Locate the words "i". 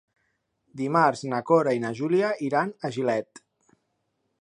1.79-1.83